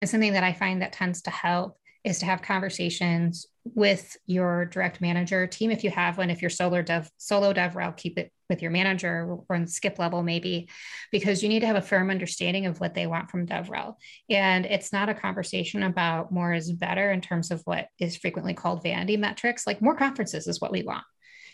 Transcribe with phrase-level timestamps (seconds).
[0.00, 4.64] And something that I find that tends to help is to have conversations with your
[4.66, 8.32] direct manager team if you have one if you're solo dev solo devrel keep it
[8.48, 10.66] with your manager or on skip level maybe
[11.12, 13.96] because you need to have a firm understanding of what they want from devrel
[14.30, 18.54] and it's not a conversation about more is better in terms of what is frequently
[18.54, 21.04] called vanity metrics like more conferences is what we want.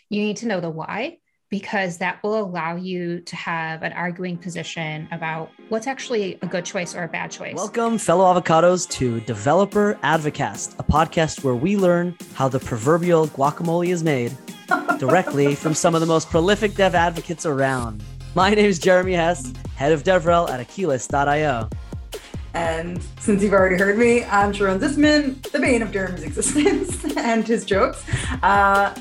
[0.09, 1.17] You need to know the why
[1.49, 6.65] because that will allow you to have an arguing position about what's actually a good
[6.65, 7.55] choice or a bad choice.
[7.55, 13.89] Welcome, fellow avocados, to Developer Advocast, a podcast where we learn how the proverbial guacamole
[13.89, 14.35] is made
[14.99, 18.03] directly from some of the most prolific dev advocates around.
[18.35, 21.69] My name is Jeremy Hess, head of DevRel at Aquilus.io.
[22.53, 27.47] And since you've already heard me, I'm Sharone Zitzman, the bane of Jeremy's existence and
[27.47, 28.03] his jokes.
[28.41, 28.93] Uh,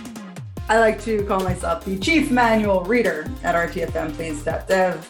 [0.68, 5.04] I like to call myself the chief manual reader at rtfm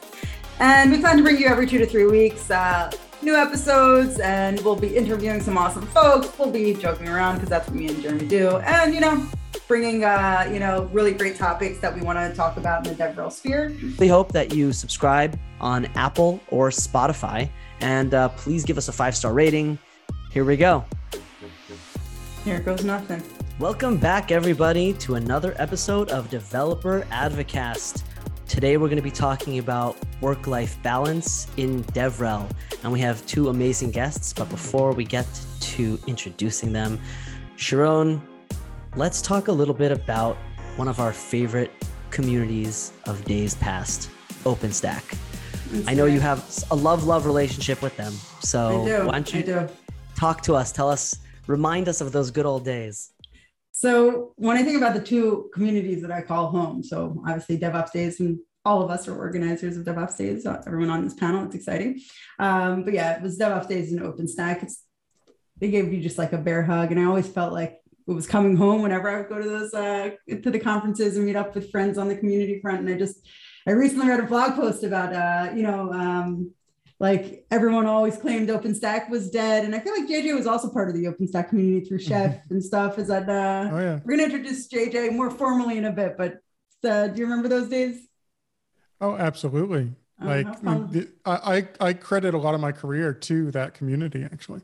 [0.60, 2.90] And we plan to bring you every two to three weeks uh,
[3.22, 6.38] new episodes, and we'll be interviewing some awesome folks.
[6.38, 8.58] We'll be joking around because that's what me and Jeremy do.
[8.58, 9.26] And, you know,
[9.66, 13.02] bringing, uh, you know, really great topics that we want to talk about in the
[13.02, 13.74] DevRel sphere.
[13.98, 17.48] We hope that you subscribe on Apple or Spotify,
[17.80, 19.78] and uh, please give us a five star rating.
[20.30, 20.84] Here we go.
[22.44, 23.22] Here goes nothing.
[23.58, 28.02] Welcome back, everybody, to another episode of Developer Advocast.
[28.46, 32.50] Today, we're going to be talking about work life balance in DevRel.
[32.82, 34.34] And we have two amazing guests.
[34.34, 35.26] But before we get
[35.60, 37.00] to introducing them,
[37.56, 38.20] Sharon,
[38.94, 40.36] let's talk a little bit about
[40.76, 41.72] one of our favorite
[42.10, 44.10] communities of days past,
[44.44, 45.16] OpenStack.
[45.86, 48.12] I know you have a love love relationship with them.
[48.40, 49.66] So, why don't you
[50.14, 50.72] talk to us?
[50.72, 53.12] Tell us, remind us of those good old days.
[53.78, 57.92] So when I think about the two communities that I call home, so obviously DevOps
[57.92, 61.44] Days and all of us are organizers of DevOps Days, uh, everyone on this panel,
[61.44, 62.00] it's exciting.
[62.38, 64.62] Um, but yeah, it was DevOps Days in OpenStack.
[64.62, 64.82] It's,
[65.60, 66.90] they gave you just like a bear hug.
[66.90, 69.74] And I always felt like it was coming home whenever I would go to those,
[69.74, 72.80] uh, to the conferences and meet up with friends on the community front.
[72.80, 73.28] And I just,
[73.66, 76.50] I recently read a blog post about, uh, you know, um,
[76.98, 79.64] like everyone always claimed OpenStack was dead.
[79.64, 82.08] And I feel like JJ was also part of the OpenStack community through mm-hmm.
[82.08, 82.98] Chef and stuff.
[82.98, 84.00] Is that uh oh, yeah.
[84.04, 86.38] we're gonna introduce JJ more formally in a bit, but
[86.84, 88.06] uh, do you remember those days?
[89.00, 89.92] Oh, absolutely.
[90.20, 94.62] Oh, like I, I I credit a lot of my career to that community actually.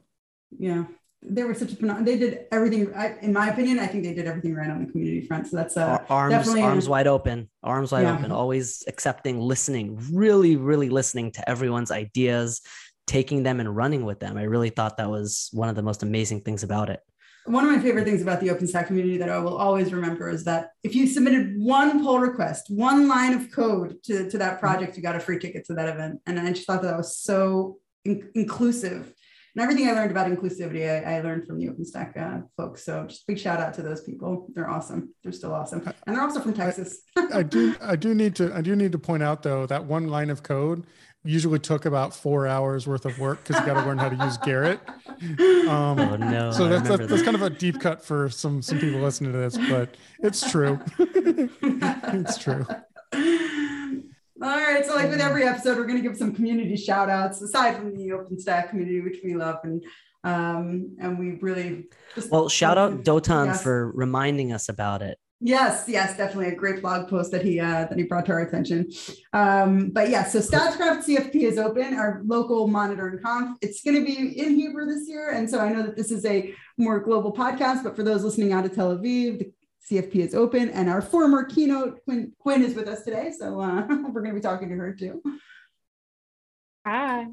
[0.51, 0.85] Yeah
[1.23, 4.27] they were such a they did everything I, in my opinion i think they did
[4.27, 8.03] everything right on the community front so that's uh, arms arms wide open arms wide
[8.03, 8.19] yeah.
[8.19, 12.61] open always accepting listening really really listening to everyone's ideas
[13.07, 16.03] taking them and running with them i really thought that was one of the most
[16.03, 17.01] amazing things about it
[17.45, 20.45] one of my favorite things about the OpenStack community that I will always remember is
[20.45, 24.97] that if you submitted one pull request, one line of code to, to that project,
[24.97, 26.21] you got a free ticket to that event.
[26.25, 29.13] And I just thought that, that was so in- inclusive
[29.55, 32.85] and everything I learned about inclusivity, I, I learned from the OpenStack uh, folks.
[32.85, 34.49] So just big shout out to those people.
[34.55, 35.15] They're awesome.
[35.23, 37.03] They're still awesome, and they're also from Texas.
[37.17, 39.85] I, I do, I do need to, I do need to point out though that
[39.85, 40.87] one line of code
[41.25, 44.17] usually took about four hours worth of work because you got to learn how to
[44.17, 44.81] use Gerrit.
[45.69, 46.51] Um, oh no!
[46.51, 49.39] So that's that's, that's, kind of a deep cut for some some people listening to
[49.39, 50.81] this, but it's true.
[50.99, 52.67] it's true.
[54.43, 54.85] All right.
[54.85, 57.97] So, like with every episode, we're going to give some community shout outs aside from
[57.97, 59.59] the OpenStack community, which we love.
[59.63, 59.85] And
[60.25, 63.63] um, and we really just, well shout out Dotan yes.
[63.63, 65.19] for reminding us about it.
[65.45, 68.41] Yes, yes, definitely a great blog post that he uh, that he brought to our
[68.41, 68.91] attention.
[69.33, 73.59] Um, but yeah, so Statscraft CFP is open, our local monitoring conf.
[73.61, 76.25] It's going to be in Hebrew this year, and so I know that this is
[76.25, 77.83] a more global podcast.
[77.83, 79.53] But for those listening out of Tel Aviv, the
[79.91, 83.87] CFP is open, and our former keynote Quinn, Quinn is with us today, so uh,
[83.89, 85.23] we're going to be talking to her too.
[86.87, 87.27] Hi.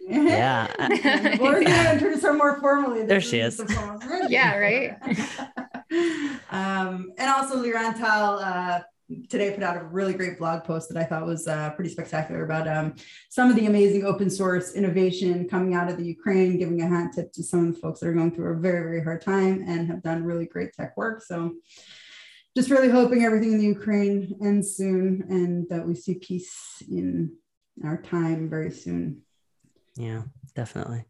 [0.00, 0.68] Yeah.
[1.40, 3.04] we're going to introduce her more formally.
[3.04, 3.60] There she is.
[4.28, 4.96] yeah, right.
[6.50, 8.80] um, and also Liran Tal uh,
[9.28, 12.44] today put out a really great blog post that I thought was uh, pretty spectacular
[12.44, 12.94] about um,
[13.28, 17.12] some of the amazing open source innovation coming out of the Ukraine, giving a hat
[17.14, 19.64] tip to some of the folks that are going through a very, very hard time
[19.66, 21.22] and have done really great tech work.
[21.22, 21.54] So
[22.56, 27.32] just really hoping everything in the Ukraine ends soon and that we see peace in
[27.84, 29.22] our time very soon.
[29.96, 30.22] Yeah,
[30.54, 31.04] definitely.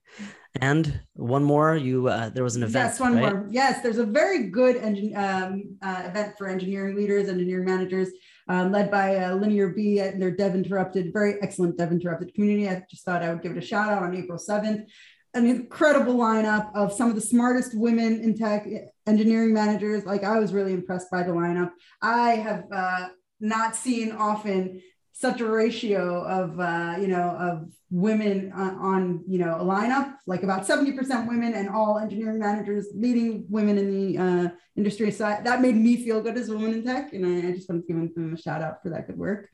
[0.60, 2.90] And one more, you uh, there was an event.
[2.90, 3.32] Yes, one right?
[3.32, 3.48] more.
[3.50, 8.10] Yes, there's a very good engine um, uh, event for engineering leaders, engineering managers,
[8.48, 12.68] um, led by uh, LinearB and their Dev Interrupted, very excellent Dev Interrupted community.
[12.68, 14.84] I just thought I would give it a shout out on April 7th.
[15.34, 18.66] An incredible lineup of some of the smartest women in tech,
[19.06, 20.04] engineering managers.
[20.04, 21.70] Like I was really impressed by the lineup.
[22.00, 23.08] I have uh,
[23.40, 24.80] not seen often
[25.16, 30.16] such a ratio of uh, you know of women on, on, you know a lineup.
[30.26, 35.12] Like about 70% women and all engineering managers leading women in the uh, industry.
[35.12, 37.68] So that made me feel good as a woman in tech and i, I just
[37.68, 39.48] want to give them a shout out for that good work.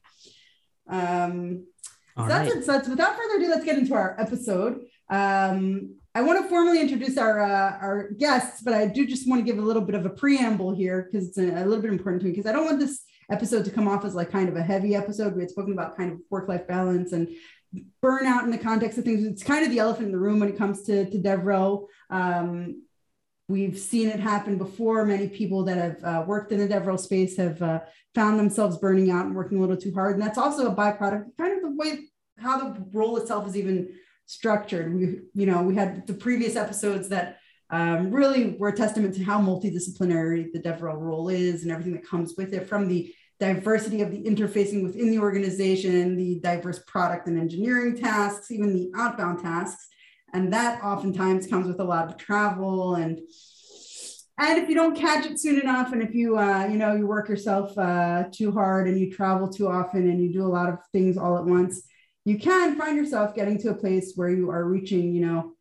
[0.89, 1.67] Um,
[2.17, 2.65] so that's it.
[2.65, 4.81] So that's, without further ado let's get into our episode
[5.11, 9.41] um, I want to formally introduce our uh, our guests, but I do just want
[9.41, 11.93] to give a little bit of a preamble here because it's a, a, little bit
[11.93, 14.49] important to me because I don't want this episode to come off as like kind
[14.49, 15.35] of a heavy episode.
[15.35, 17.29] We had spoken about kind of work life balance and
[18.03, 19.25] burnout in the context of things.
[19.25, 21.87] It's kind of the elephant in the room when it comes to to DevRel.
[22.09, 22.83] Um,
[23.49, 25.05] we've seen it happen before.
[25.05, 27.81] Many people that have uh, worked in the DevRel space have uh,
[28.17, 31.37] found themselves burning out and working a little too hard, and that's also a byproduct,
[31.39, 32.01] kind of the way
[32.39, 33.93] how the role itself is even
[34.31, 34.95] structured.
[34.95, 37.39] We, you know, we had the previous episodes that
[37.71, 42.07] um, really were a testament to how multidisciplinary the DevRel role is and everything that
[42.07, 47.27] comes with it from the diversity of the interfacing within the organization, the diverse product
[47.27, 49.89] and engineering tasks, even the outbound tasks.
[50.33, 53.21] And that oftentimes comes with a lot of travel and
[54.43, 57.07] and if you don't catch it soon enough, and if you uh, you know you
[57.07, 60.71] work yourself uh, too hard and you travel too often and you do a lot
[60.71, 61.83] of things all at once,
[62.25, 65.53] you can find yourself getting to a place where you are reaching, you know,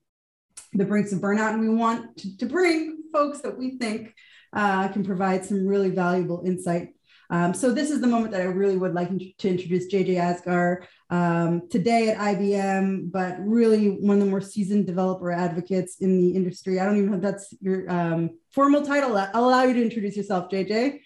[0.73, 1.53] the brinks of burnout.
[1.53, 4.13] And we want to, to bring folks that we think
[4.53, 6.89] uh, can provide some really valuable insight.
[7.31, 10.85] Um, so this is the moment that I really would like to introduce JJ Asghar
[11.11, 16.31] um, today at IBM, but really one of the more seasoned developer advocates in the
[16.31, 16.79] industry.
[16.79, 19.15] I don't even know if that's your um, formal title.
[19.15, 21.01] I'll allow you to introduce yourself, JJ.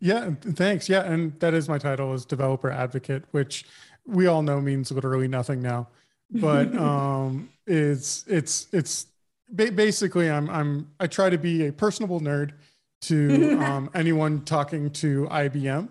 [0.00, 0.88] Yeah, thanks.
[0.88, 3.64] Yeah, and that is my title as developer advocate, which
[4.06, 5.88] we all know means literally nothing now,
[6.30, 9.06] but um, it's it's it's
[9.54, 12.52] basically I'm I'm I try to be a personable nerd
[13.02, 15.88] to um, anyone talking to IBM.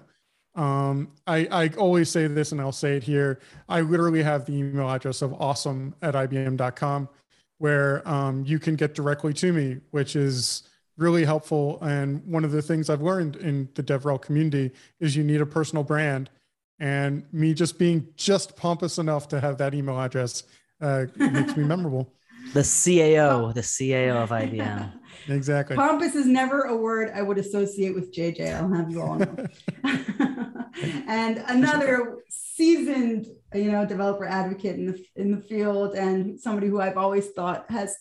[0.55, 3.39] Um, I, I always say this and I'll say it here.
[3.67, 7.09] I literally have the email address of awesome at IBM.com
[7.57, 10.63] where um, you can get directly to me, which is
[10.97, 11.79] really helpful.
[11.81, 15.45] And one of the things I've learned in the DevRel community is you need a
[15.45, 16.29] personal brand
[16.79, 20.43] and me just being just pompous enough to have that email address
[20.81, 22.13] uh, makes me memorable.
[22.51, 24.93] The CAO, the CAO of IBM.
[25.29, 25.77] exactly.
[25.77, 28.53] Pompous is never a word I would associate with JJ.
[28.53, 29.47] I'll have you all know.
[31.07, 36.81] and another seasoned, you know, developer advocate in the in the field, and somebody who
[36.81, 37.95] I've always thought has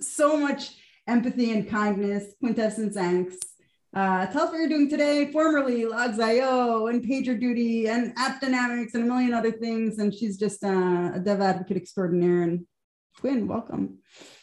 [0.00, 0.74] so much
[1.06, 3.36] empathy and kindness, Quintessence Anx.
[3.96, 9.06] Uh, tell us what you're doing today, formerly Logz.io and PagerDuty and AppDynamics and a
[9.06, 9.98] million other things.
[9.98, 12.42] And she's just uh, a dev advocate extraordinaire.
[12.42, 12.66] And
[13.18, 14.00] Quinn, welcome.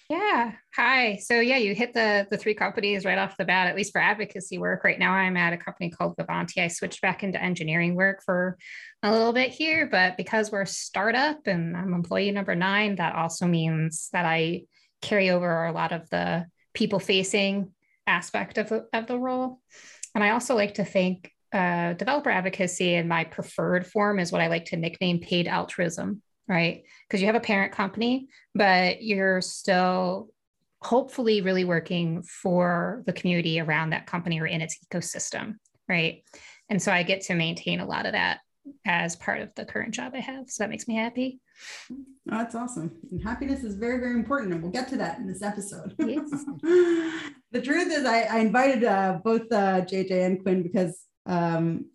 [0.10, 0.54] Yeah.
[0.76, 1.18] Hi.
[1.18, 4.02] So yeah, you hit the the three companies right off the bat, at least for
[4.02, 4.84] advocacy work.
[4.84, 6.58] Right now I'm at a company called Vivanti.
[6.58, 8.58] I switched back into engineering work for
[9.04, 13.14] a little bit here, but because we're a startup and I'm employee number nine, that
[13.14, 14.64] also means that I
[15.04, 17.72] carry over a lot of the people facing
[18.08, 19.60] aspect of the, of the role.
[20.16, 24.42] And I also like to think uh, developer advocacy in my preferred form is what
[24.42, 26.84] I like to nickname paid altruism, right?
[27.08, 30.30] Because you have a parent company, but you're still
[30.82, 35.56] hopefully really working for the community around that company or in its ecosystem,
[35.88, 36.24] right?
[36.70, 38.40] And so I get to maintain a lot of that
[38.86, 40.50] as part of the current job I have.
[40.50, 41.40] So that makes me happy.
[41.92, 42.92] Oh, that's awesome.
[43.12, 44.54] And happiness is very, very important.
[44.54, 45.96] And we'll get to that in this episode.
[46.00, 46.46] Yes.
[47.54, 51.86] the truth is, I, I invited uh, both uh, JJ and Quinn because um,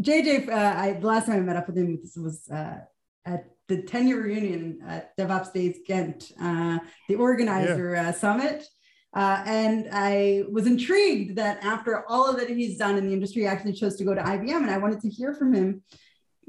[0.00, 2.78] JJ, uh, I, the last time I met up with him was uh,
[3.24, 6.78] at the 10 year reunion at DevOps Days Ghent, uh,
[7.08, 8.08] the organizer yeah.
[8.08, 8.66] Uh, summit.
[9.14, 13.42] Uh, and I was intrigued that after all of that he's done in the industry,
[13.42, 14.56] he actually chose to go to IBM.
[14.56, 15.82] And I wanted to hear from him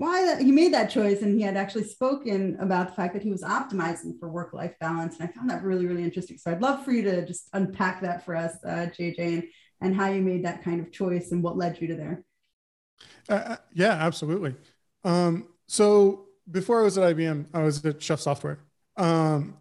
[0.01, 1.21] why that, he made that choice.
[1.21, 4.73] And he had actually spoken about the fact that he was optimizing for work life
[4.79, 5.19] balance.
[5.19, 6.39] And I found that really, really interesting.
[6.39, 9.43] So I'd love for you to just unpack that for us, uh, JJ, and,
[9.79, 12.23] and how you made that kind of choice and what led you to there.
[13.29, 14.55] Uh, uh yeah, absolutely.
[15.03, 18.57] Um, so before I was at IBM, I was at Chef Software.
[18.97, 19.57] Um,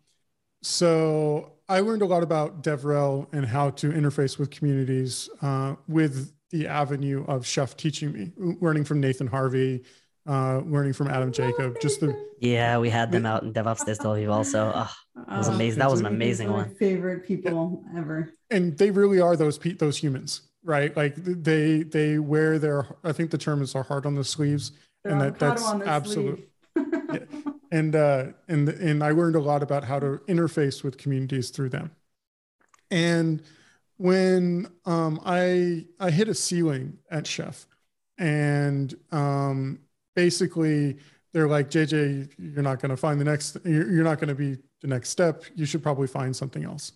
[0.63, 6.33] so I learned a lot about DevRel and how to interface with communities uh, with
[6.49, 9.85] the avenue of Chef teaching me, learning from Nathan Harvey,
[10.31, 11.81] uh, learning from Adam Jacob.
[11.81, 14.73] Just the yeah, we had them out in DevOps Days Tel Aviv also.
[14.75, 15.81] Oh, it was amazing.
[15.81, 16.75] That was an amazing one.
[16.77, 18.33] Favorite people ever.
[18.51, 20.97] And they really are those those humans, right?
[20.97, 22.87] Like they they wear their.
[23.05, 24.73] I think the term is their heart on the sleeves,
[25.03, 26.49] They're and that that's absolute.
[26.77, 27.19] yeah
[27.71, 31.71] and uh, and and I learned a lot about how to interface with communities through
[31.71, 31.93] them.
[32.91, 33.43] And
[33.97, 37.67] when um, I I hit a ceiling at Chef,
[38.19, 39.81] and um,
[40.15, 40.99] basically
[41.33, 44.59] they're like, JJ, you're not going to find the next, you're, not going to be
[44.81, 45.45] the next step.
[45.55, 46.93] You should probably find something else.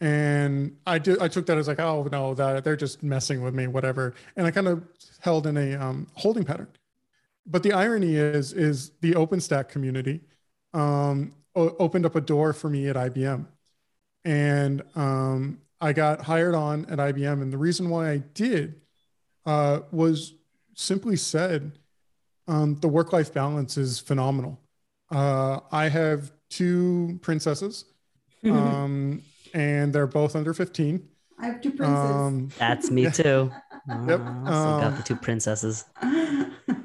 [0.00, 3.54] And I did, I took that as like, oh no, that they're just messing with
[3.54, 4.14] me, whatever.
[4.36, 4.82] And I kind of
[5.20, 6.68] held in a um, holding pattern.
[7.46, 10.20] But the irony is, is the OpenStack community
[10.74, 13.46] um, opened up a door for me at IBM.
[14.24, 17.42] And um, I got hired on at IBM.
[17.42, 18.80] And the reason why I did
[19.44, 20.34] uh, was
[20.74, 21.78] simply said,
[22.52, 24.60] um, the work life balance is phenomenal.
[25.10, 27.86] Uh, I have two princesses,
[28.44, 29.22] um,
[29.54, 31.08] and they're both under 15.
[31.38, 32.10] I have two princesses.
[32.10, 33.50] Um, That's me too.
[34.06, 34.20] Yep.
[34.20, 35.86] Uh, still got the two princesses.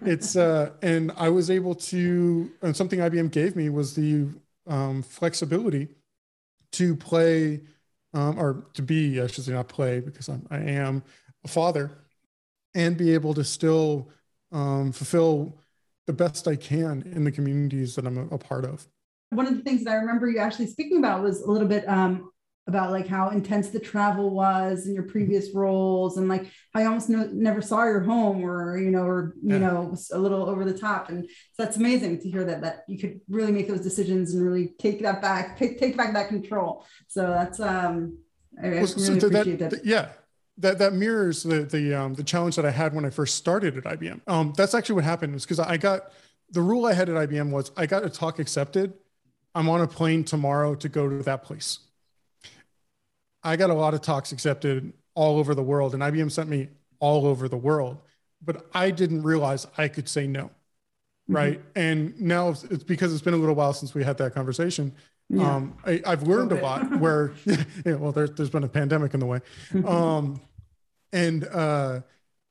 [0.02, 4.30] it's uh, and I was able to, and something IBM gave me was the
[4.66, 5.90] um, flexibility
[6.72, 7.62] to play,
[8.16, 11.04] um, or to be, I should say, not play because I'm, I am
[11.46, 11.92] a father,
[12.74, 14.10] and be able to still
[14.52, 15.58] um, fulfill
[16.06, 18.88] the best I can in the communities that I'm a, a, part of.
[19.30, 21.88] One of the things that I remember you actually speaking about was a little bit
[21.90, 22.32] um,
[22.68, 26.88] about like how intense the travel was in your previous roles and like how you
[26.88, 29.60] almost no, never saw your home or you know or you yeah.
[29.60, 32.84] know was a little over the top and so that's amazing to hear that that
[32.88, 36.28] you could really make those decisions and really take that back take, take back that
[36.28, 38.18] control so that's um
[38.62, 39.86] I, well, I really so appreciate that, that.
[39.86, 40.10] yeah
[40.58, 43.78] that that mirrors the the um, the challenge that I had when I first started
[43.78, 44.22] at IBM.
[44.28, 46.12] Um, that's actually what happened was because I got
[46.52, 48.94] the rule I had at IBM was I got a talk accepted.
[49.54, 51.80] I'm on a plane tomorrow to go to that place.
[53.44, 56.70] I got a lot of talks accepted all over the world, and IBM sent me
[57.00, 58.02] all over the world,
[58.44, 60.46] but I didn't realize I could say no.
[61.30, 61.36] Mm-hmm.
[61.36, 61.62] Right.
[61.76, 64.94] And now it's because it's been a little while since we had that conversation.
[65.30, 65.56] Yeah.
[65.56, 67.34] Um, I, have learned a lot where,
[67.86, 69.42] yeah, well, there, has been a pandemic in the way.
[69.72, 69.88] Mm-hmm.
[69.98, 70.42] Um,
[71.12, 72.02] and uh,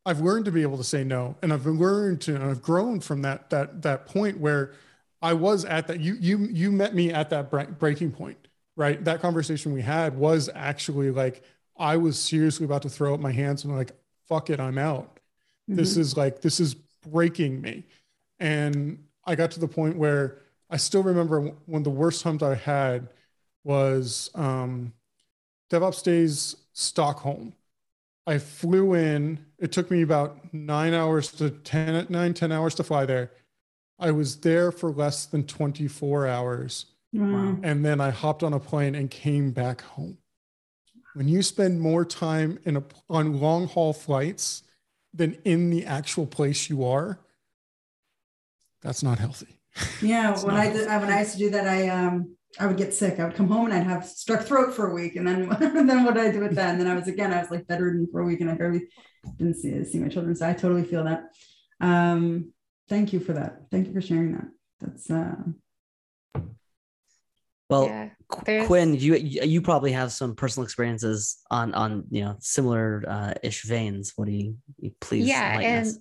[0.04, 1.36] I've learned to be able to say no.
[1.42, 4.72] And I've learned to, I've grown from that, that, that point where
[5.20, 8.38] I was at that, you, you, you met me at that breaking point,
[8.76, 9.02] right?
[9.04, 11.42] That conversation we had was actually like,
[11.76, 13.92] I was seriously about to throw up my hands and like,
[14.28, 15.18] fuck it, I'm out.
[15.68, 15.76] Mm-hmm.
[15.76, 17.84] This is like, this is breaking me.
[18.38, 20.38] And I got to the point where
[20.70, 23.08] I still remember one of the worst times I had
[23.64, 24.92] was um,
[25.70, 27.52] DevOps Days Stockholm.
[28.26, 29.44] I flew in.
[29.58, 33.30] It took me about nine hours to 10, nine, 10 hours to fly there.
[33.98, 36.86] I was there for less than 24 hours.
[37.12, 37.56] Wow.
[37.62, 40.18] And then I hopped on a plane and came back home.
[41.14, 44.64] When you spend more time in a, on long haul flights
[45.14, 47.18] than in the actual place you are,
[48.82, 49.58] that's not healthy.
[50.02, 52.94] Yeah, when I did, when I used to do that, I um I would get
[52.94, 53.18] sick.
[53.18, 56.04] I would come home and I'd have strep throat for a week, and then then
[56.04, 56.70] what did I do with that?
[56.70, 58.88] And then I was again, I was like bedridden for a week, and I barely
[59.36, 60.34] didn't see see my children.
[60.34, 61.24] So I totally feel that.
[61.80, 62.52] Um,
[62.88, 63.62] thank you for that.
[63.70, 64.46] Thank you for sharing that.
[64.80, 65.34] That's uh.
[67.68, 73.02] Well, yeah, Quinn, you you probably have some personal experiences on on you know similar
[73.06, 74.12] uh, ish veins.
[74.16, 75.26] What do you, you please?
[75.26, 75.98] Yeah, and us?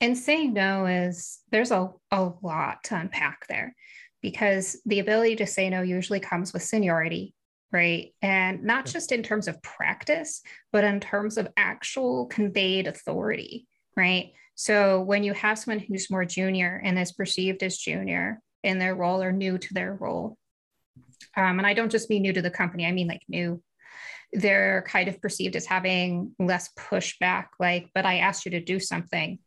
[0.00, 3.74] and saying no is there's a, a lot to unpack there
[4.26, 7.32] because the ability to say no usually comes with seniority
[7.72, 8.14] right?
[8.22, 10.42] And not just in terms of practice
[10.72, 14.32] but in terms of actual conveyed authority right?
[14.56, 18.96] So when you have someone who's more junior and is perceived as junior in their
[18.96, 20.36] role or new to their role
[21.36, 23.62] um, and i don't just mean new to the company i mean like new
[24.32, 28.80] they're kind of perceived as having less pushback like but i asked you to do
[28.80, 29.38] something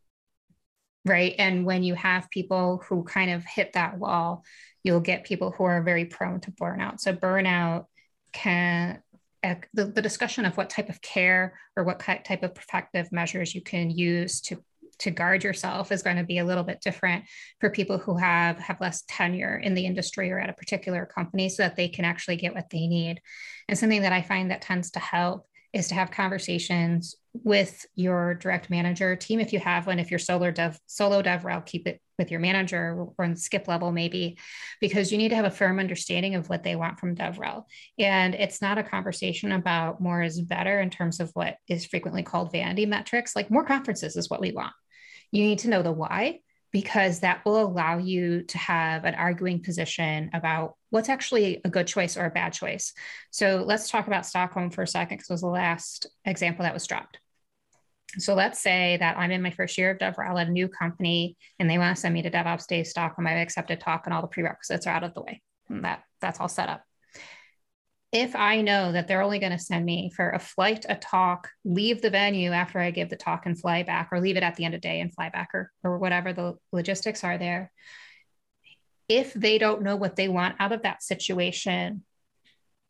[1.06, 1.36] right?
[1.38, 4.44] And when you have people who kind of hit that wall
[4.84, 7.00] you'll get people who are very prone to burnout.
[7.00, 7.86] So burnout
[8.32, 9.02] can
[9.42, 13.62] the, the discussion of what type of care or what type of protective measures you
[13.62, 14.64] can use to
[15.00, 17.24] to guard yourself is going to be a little bit different
[17.62, 21.48] for people who have have less tenure in the industry or at a particular company
[21.48, 23.22] so that they can actually get what they need.
[23.70, 28.34] And something that i find that tends to help is to have conversations with your
[28.34, 32.02] direct manager team if you have one if you're solo dev solo dev keep it
[32.18, 34.38] with your manager or on skip level maybe
[34.82, 37.64] because you need to have a firm understanding of what they want from devrel
[38.00, 42.24] and it's not a conversation about more is better in terms of what is frequently
[42.24, 43.36] called vanity metrics.
[43.36, 44.74] Like more conferences is what we want.
[45.32, 46.40] You need to know the why
[46.72, 51.88] because that will allow you to have an arguing position about what's actually a good
[51.88, 52.94] choice or a bad choice.
[53.32, 56.74] So let's talk about Stockholm for a second, because it was the last example that
[56.74, 57.20] was dropped.
[58.18, 61.38] So let's say that I'm in my first year of DevRel at a new company
[61.60, 63.28] and they want to send me to DevOps Day Stockholm.
[63.28, 65.42] I've accepted talk and all the prerequisites are out of the way.
[65.70, 66.84] And that that's all set up.
[68.12, 71.50] If I know that they're only going to send me for a flight, a talk,
[71.64, 74.56] leave the venue after I give the talk and fly back, or leave it at
[74.56, 77.72] the end of day and fly back, or, or whatever the logistics are there,
[79.08, 82.04] if they don't know what they want out of that situation,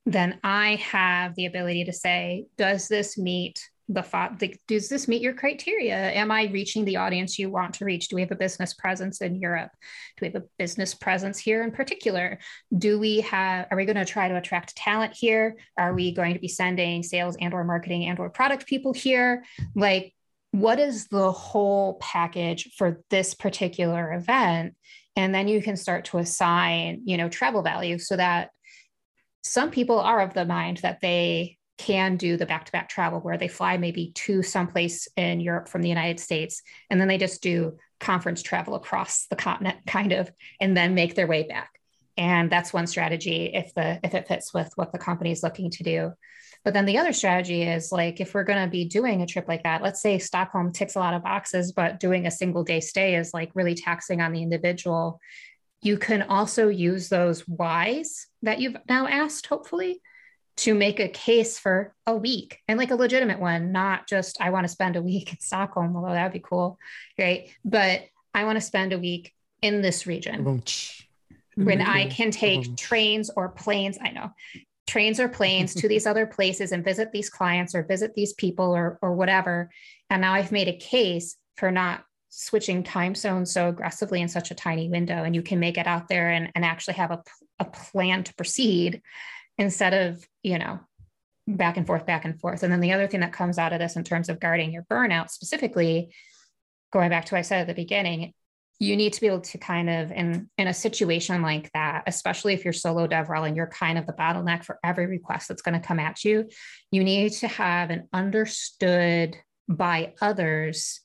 [0.06, 5.08] then I have the ability to say, does this meet the thought like, does this
[5.08, 6.12] meet your criteria?
[6.12, 8.08] Am i reaching the audience you want to reach?
[8.08, 9.72] Do we have a business presence in europe?
[10.18, 12.40] Do we have a business presence here in particular?
[12.78, 15.58] Do we have are we going to try to attract talent here?
[15.78, 19.44] Are we going to be sending sales and or marketing and or product people here?
[19.76, 20.14] Like
[20.52, 24.76] what is the whole package for this particular event?
[25.16, 28.52] And then you can start to assign you know travel value so that
[29.44, 33.22] some people are of the mind that they can do the back to back travel
[33.22, 37.18] where they fly maybe to someplace in Europe from the United States, and then they
[37.18, 41.72] just do conference travel across the continent, kind of, and then make their way back.
[42.18, 45.72] And that's one strategy if the if it fits with what the company is looking
[45.72, 46.12] to do.
[46.66, 49.48] But then the other strategy is like if we're going to be doing a trip
[49.48, 52.82] like that, let's say Stockholm ticks a lot of boxes, but doing a single day
[52.82, 55.22] stay is like really taxing on the individual.
[55.82, 60.02] You can also use those whys that you've now asked, hopefully,
[60.60, 64.50] to make a case for a week and like a legitimate one, not just I
[64.50, 66.78] want to spend a week in Stockholm, although that'd be cool,
[67.18, 67.50] right?
[67.64, 70.44] But I want to spend a week in this region
[71.56, 73.98] when I can take trains or planes.
[74.02, 74.32] I know
[74.90, 78.76] trains or planes to these other places and visit these clients or visit these people
[78.76, 79.70] or, or whatever.
[80.10, 84.50] And now I've made a case for not switching time zones so aggressively in such
[84.50, 85.24] a tiny window.
[85.24, 87.22] And you can make it out there and, and actually have a,
[87.60, 89.02] a plan to proceed
[89.60, 90.80] instead of, you know,
[91.48, 92.64] back and forth, back and forth.
[92.64, 94.84] And then the other thing that comes out of this in terms of guarding your
[94.84, 96.12] burnout specifically,
[96.92, 98.34] going back to what I said at the beginning,
[98.80, 102.54] you need to be able to kind of in in a situation like that especially
[102.54, 105.80] if you're solo devrel and you're kind of the bottleneck for every request that's going
[105.80, 106.48] to come at you
[106.90, 109.36] you need to have an understood
[109.68, 111.02] by others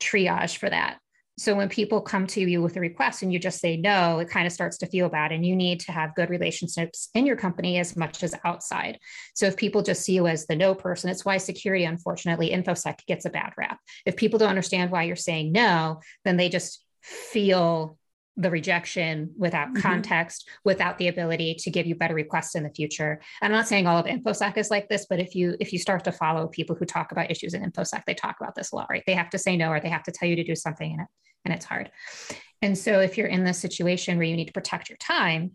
[0.00, 0.98] triage for that
[1.38, 4.28] so when people come to you with a request and you just say no, it
[4.28, 5.30] kind of starts to feel bad.
[5.30, 8.98] And you need to have good relationships in your company as much as outside.
[9.34, 13.06] So if people just see you as the no person, it's why security, unfortunately, InfoSec
[13.06, 13.78] gets a bad rap.
[14.04, 17.96] If people don't understand why you're saying no, then they just feel
[18.38, 19.82] the rejection without mm-hmm.
[19.82, 23.20] context, without the ability to give you better requests in the future.
[23.42, 25.78] And I'm not saying all of InfoSec is like this, but if you if you
[25.78, 28.76] start to follow people who talk about issues in InfoSec, they talk about this a
[28.76, 29.02] lot, right?
[29.06, 31.02] They have to say no or they have to tell you to do something and
[31.02, 31.08] it
[31.44, 31.90] and it's hard.
[32.62, 35.52] And so if you're in this situation where you need to protect your time,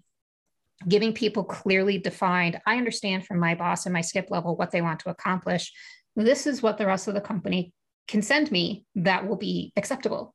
[0.87, 4.81] giving people clearly defined, I understand from my boss and my skip level what they
[4.81, 5.71] want to accomplish.
[6.15, 7.73] This is what the rest of the company
[8.07, 10.33] can send me that will be acceptable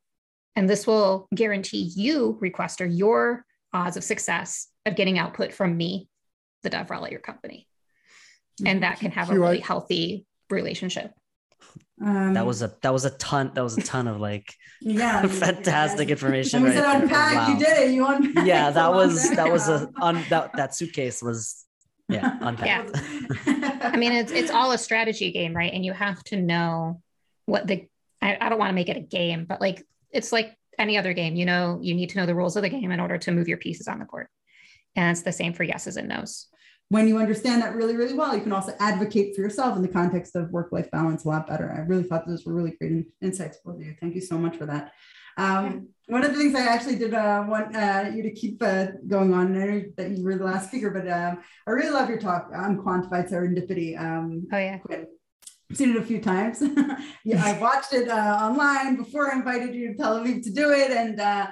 [0.57, 6.09] and this will guarantee you, requester, your odds of success of getting output from me,
[6.63, 7.67] the DevRel at your company.
[8.65, 11.13] And that can have a really healthy relationship.
[12.05, 15.27] Um, that was a that was a ton that was a ton of like yeah
[15.27, 16.63] fantastic information.
[16.63, 17.49] right unpack, wow.
[17.49, 17.91] you did it.
[17.93, 18.47] You unpacked.
[18.47, 21.65] Yeah, that was that was a on that that suitcase was
[22.09, 22.97] yeah unpacked.
[23.47, 23.81] Yeah.
[23.83, 25.73] I mean, it's it's all a strategy game, right?
[25.73, 27.03] And you have to know
[27.47, 27.87] what the
[28.23, 31.13] I, I don't want to make it a game, but like it's like any other
[31.13, 31.37] game.
[31.37, 33.49] You know, you need to know the rules of the game in order to move
[33.49, 34.29] your pieces on the court.
[34.97, 36.49] And it's the same for yeses and nos.
[36.91, 39.89] When you understand that really, really well, you can also advocate for yourself in the
[39.89, 41.71] context of work life balance a lot better.
[41.71, 43.95] I really thought those were really great insights, both of you.
[44.01, 44.93] Thank you so much for that.
[45.37, 48.87] Um, one of the things I actually did uh, want uh, you to keep uh,
[49.07, 52.09] going on, I know that you were the last speaker, but um, I really love
[52.09, 54.01] your talk on quantified serendipity.
[54.01, 54.79] Um, oh, yeah.
[54.79, 55.07] Quinn
[55.73, 56.63] seen it a few times.
[57.25, 60.71] yeah, I watched it uh, online before I invited you to Tel Aviv to do
[60.71, 61.49] it, and uh,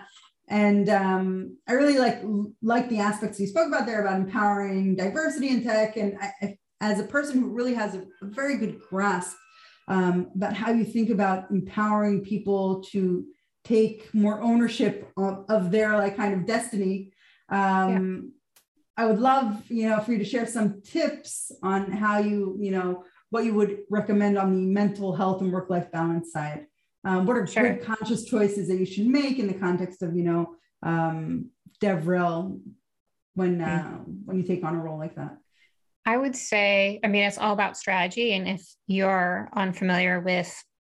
[0.49, 2.21] and um, I really like
[2.63, 5.97] like the aspects you spoke about there about empowering diversity in tech.
[5.97, 9.37] And I, I, as a person who really has a, a very good grasp
[9.89, 13.25] um, about how you think about empowering people to
[13.65, 17.13] take more ownership of, of their like kind of destiny.
[17.49, 18.33] Um,
[18.99, 19.03] yeah.
[19.05, 22.71] I would love, you know, for you to share some tips on how you, you
[22.71, 26.67] know, what you would recommend on the mental health and work life balance side.
[27.05, 27.75] Um, what are sure.
[27.75, 32.61] good conscious choices that you should make in the context of, you know, um, DevRel
[33.35, 34.13] when uh, mm-hmm.
[34.25, 35.37] when you take on a role like that?
[36.05, 38.33] I would say, I mean, it's all about strategy.
[38.33, 40.55] And if you're unfamiliar with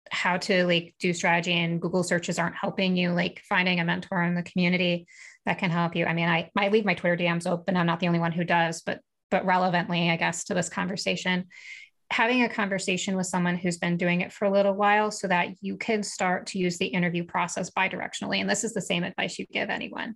[0.10, 4.24] how to like do strategy and Google searches aren't helping you, like finding a mentor
[4.24, 5.08] in the community
[5.46, 6.06] that can help you.
[6.06, 7.78] I mean, I, I leave my Twitter DMs open.
[7.78, 11.46] I'm not the only one who does, but but relevantly, I guess, to this conversation,
[12.12, 15.47] having a conversation with someone who's been doing it for a little while so that
[15.62, 18.41] you can start to use the interview process bidirectionally.
[18.41, 20.15] And this is the same advice you give anyone.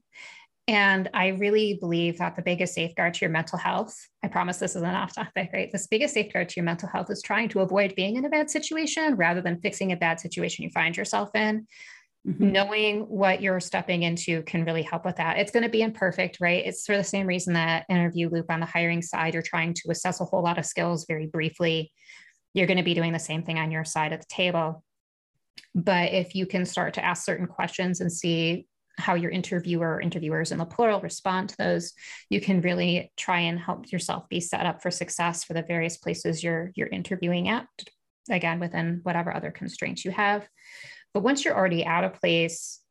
[0.68, 4.76] And I really believe that the biggest safeguard to your mental health, I promise this
[4.76, 5.72] is an off topic, right?
[5.72, 8.50] This biggest safeguard to your mental health is trying to avoid being in a bad
[8.50, 11.68] situation rather than fixing a bad situation you find yourself in.
[12.28, 12.52] Mm-hmm.
[12.52, 15.38] Knowing what you're stepping into can really help with that.
[15.38, 16.66] It's going to be imperfect, right?
[16.66, 19.92] It's for the same reason that interview loop on the hiring side, you're trying to
[19.92, 21.92] assess a whole lot of skills very briefly.
[22.56, 24.84] You're going to be doing the same thing on your side of the table.
[25.76, 28.66] But if you can start to ask certain questions and see
[28.98, 31.92] how your interviewer interviewers in the plural respond to those
[32.30, 35.98] you can really try and help yourself be set up for success for the various
[35.98, 37.68] places you're you're interviewing at
[38.30, 40.48] again within whatever other constraints you have
[41.16, 42.82] but once you're already at a place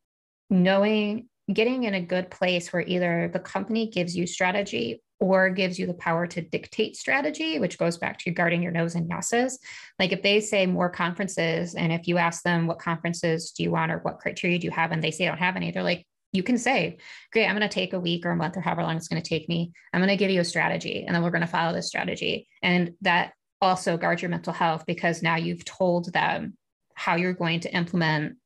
[0.49, 5.77] knowing getting in a good place where either the company gives you strategy or gives
[5.77, 9.59] you the power to dictate strategy, which goes back to guarding your nose and yeses.
[9.99, 13.69] Like if they say more conferences, and if you ask them what conferences do you
[13.69, 15.83] want or what criteria do you have, and they say I don't have any, they're
[15.83, 16.97] like, you can say,
[17.31, 19.21] great, I'm going to take a week or a month or however long it's going
[19.21, 19.71] to take me.
[19.93, 22.47] I'm going to give you a strategy, and then we're going to follow this strategy.
[22.63, 26.57] And that also guards your mental health because now you've told them
[26.95, 28.37] how you're going to implement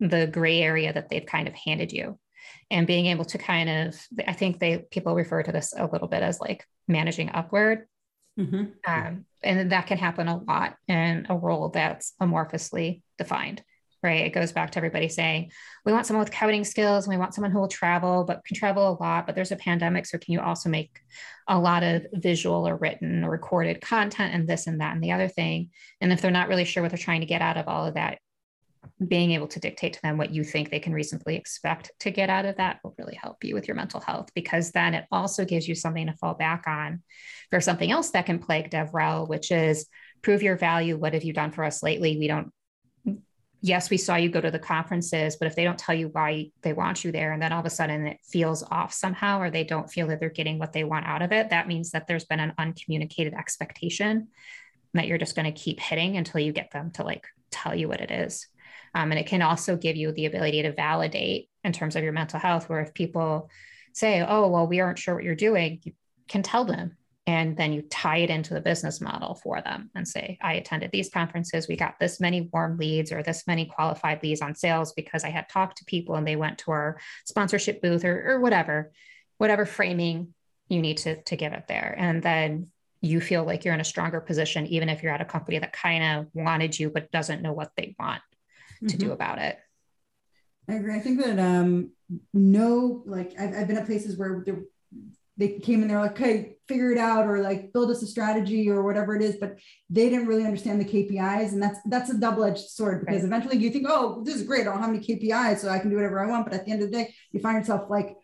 [0.00, 2.18] the gray area that they've kind of handed you.
[2.70, 6.08] And being able to kind of i think they people refer to this a little
[6.08, 7.86] bit as like managing upward.
[8.38, 8.64] Mm-hmm.
[8.86, 13.62] um, and that can happen a lot in a role that's amorphously defined
[14.02, 15.50] right it goes back to everybody saying
[15.84, 18.56] we want someone with coding skills and we want someone who will travel but can
[18.56, 21.00] travel a lot but there's a pandemic so can you also make
[21.48, 25.12] a lot of visual or written or recorded content and this and that and the
[25.12, 27.68] other thing and if they're not really sure what they're trying to get out of
[27.68, 28.18] all of that
[29.06, 32.30] being able to dictate to them what you think they can reasonably expect to get
[32.30, 35.44] out of that will really help you with your mental health because then it also
[35.44, 37.02] gives you something to fall back on
[37.50, 39.86] for something else that can plague DevRel, which is
[40.22, 40.96] prove your value.
[40.96, 42.16] What have you done for us lately?
[42.18, 42.52] We don't,
[43.62, 46.50] yes, we saw you go to the conferences, but if they don't tell you why
[46.62, 49.50] they want you there and then all of a sudden it feels off somehow or
[49.50, 52.08] they don't feel that they're getting what they want out of it, that means that
[52.08, 54.28] there's been an uncommunicated expectation
[54.94, 57.88] that you're just going to keep hitting until you get them to like tell you
[57.88, 58.46] what it is.
[58.94, 62.12] Um, and it can also give you the ability to validate in terms of your
[62.12, 63.48] mental health, where if people
[63.94, 65.92] say, oh, well, we aren't sure what you're doing, you
[66.28, 66.96] can tell them.
[67.26, 70.90] And then you tie it into the business model for them and say, I attended
[70.90, 71.68] these conferences.
[71.68, 75.30] We got this many warm leads or this many qualified leads on sales because I
[75.30, 78.90] had talked to people and they went to our sponsorship booth or, or whatever,
[79.38, 80.34] whatever framing
[80.68, 81.94] you need to, to give it there.
[81.96, 82.68] And then
[83.00, 85.72] you feel like you're in a stronger position, even if you're at a company that
[85.72, 88.22] kind of wanted you but doesn't know what they want
[88.80, 88.98] to mm-hmm.
[88.98, 89.58] do about it.
[90.68, 90.94] I agree.
[90.94, 91.90] I think that um
[92.32, 94.44] no, like I've, I've been at places where
[95.42, 98.70] they came in, they're like, okay, figure it out, or like build us a strategy
[98.70, 99.58] or whatever it is, but
[99.90, 101.52] they didn't really understand the KPIs.
[101.52, 103.24] And that's that's a double-edged sword because right.
[103.24, 104.62] eventually you think, oh, this is great.
[104.62, 106.46] I don't have any KPIs, so I can do whatever I want.
[106.46, 108.16] But at the end of the day, you find yourself like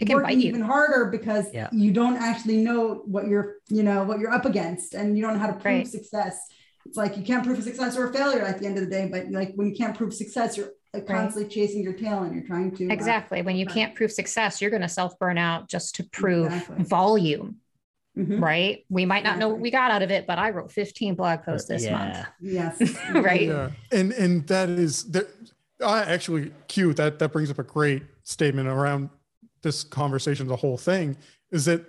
[0.00, 1.68] it can working even harder because yeah.
[1.70, 5.34] you don't actually know what you're, you know, what you're up against and you don't
[5.34, 5.86] know how to prove right.
[5.86, 6.48] success
[6.86, 8.90] it's like you can't prove a success or a failure at the end of the
[8.90, 12.34] day but like when you can't prove success you're like constantly chasing your tail and
[12.34, 15.18] you're trying to uh, exactly uh, when you can't prove success you're going to self
[15.18, 16.84] burn out just to prove exactly.
[16.84, 17.56] volume
[18.16, 18.42] mm-hmm.
[18.42, 21.14] right we might not know what we got out of it but i wrote 15
[21.14, 21.98] blog posts this yeah.
[21.98, 23.70] month yes right yeah.
[23.92, 25.28] and and that is that
[25.84, 29.10] i actually cute that that brings up a great statement around
[29.62, 31.16] this conversation the whole thing
[31.50, 31.84] is that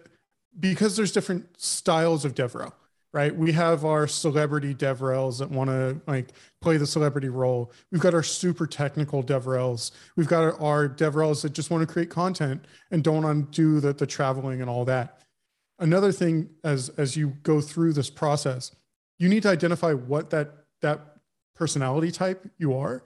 [0.59, 2.73] because there's different styles of devrel
[3.15, 3.33] right?
[3.33, 7.71] We have our celebrity DevRels that want to like play the celebrity role.
[7.89, 9.91] We've got our super technical DevRels.
[10.17, 13.93] We've got our, our DevRels that just want to create content and don't undo the,
[13.93, 15.21] the traveling and all that.
[15.79, 18.75] Another thing as as you go through this process,
[19.17, 21.15] you need to identify what that that
[21.55, 23.01] personality type you are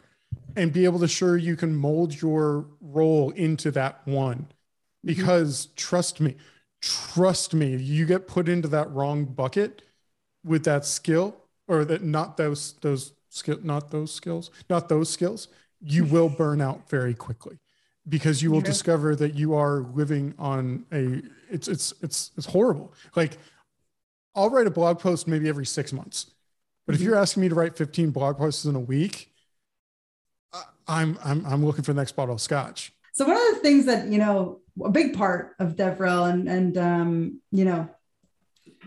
[0.56, 4.38] and be able to sure you can mold your role into that one.
[4.38, 4.48] Mm-hmm.
[5.06, 5.76] Because mm-hmm.
[5.76, 6.36] trust me,
[6.82, 9.84] trust me, you get put into that wrong bucket
[10.44, 11.36] with that skill
[11.68, 15.48] or that not those those skill not those skills not those skills
[15.82, 17.60] you will burn out very quickly
[18.08, 18.66] because you will yeah.
[18.66, 23.38] discover that you are living on a it's it's it's it's horrible like
[24.36, 26.32] i'll write a blog post maybe every six months
[26.86, 27.02] but mm-hmm.
[27.02, 29.32] if you're asking me to write 15 blog posts in a week
[30.88, 33.86] i'm i'm i'm looking for the next bottle of scotch so one of the things
[33.86, 37.88] that you know a big part of devrel and and um you know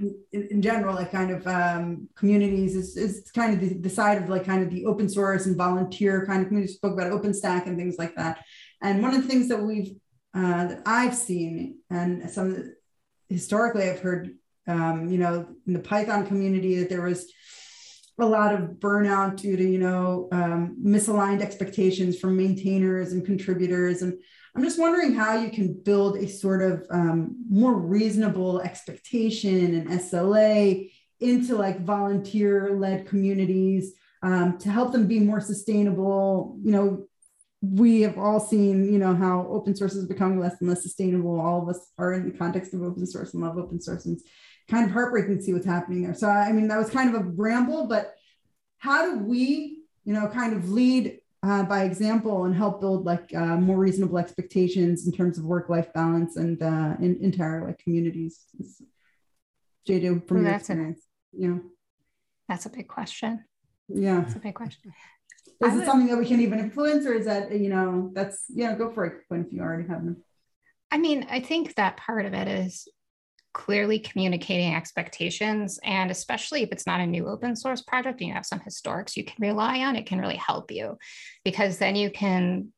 [0.00, 4.22] in, in, general, like kind of um, communities is, is kind of the, the, side
[4.22, 6.72] of like kind of the open source and volunteer kind of community.
[6.72, 8.44] Spoke about OpenStack and things like that.
[8.80, 9.94] And one of the things that we've
[10.34, 12.74] uh, that I've seen and some
[13.28, 14.30] historically I've heard,
[14.66, 17.30] um, you know, in the Python community that there was
[18.18, 24.02] a lot of burnout due to you know um, misaligned expectations from maintainers and contributors
[24.02, 24.18] and
[24.54, 29.88] I'm just wondering how you can build a sort of um, more reasonable expectation and
[30.00, 36.58] SLA into like volunteer led communities um, to help them be more sustainable.
[36.62, 37.06] You know,
[37.62, 41.40] we have all seen, you know, how open source is becoming less and less sustainable.
[41.40, 44.04] All of us are in the context of open source and love open source.
[44.04, 44.20] And
[44.68, 46.14] kind of heartbreaking to see what's happening there.
[46.14, 48.14] So, I mean, that was kind of a ramble, but
[48.78, 53.34] how do we, you know, kind of lead uh, by example and help build like
[53.34, 58.46] uh, more reasonable expectations in terms of work-life balance and uh, in entire like communities.
[59.88, 61.00] JD, from well, your experience,
[61.34, 61.58] a, yeah,
[62.48, 63.44] that's a big question.
[63.88, 64.92] Yeah, that's a big question.
[65.64, 68.76] Is it something that we can even influence, or is that you know that's yeah,
[68.76, 70.22] go for it, Quinn, if you already have them.
[70.92, 72.86] I mean, I think that part of it is
[73.52, 75.78] clearly communicating expectations.
[75.84, 79.16] And especially if it's not a new open source project and you have some historics
[79.16, 80.96] you can rely on, it can really help you
[81.44, 82.72] because then you can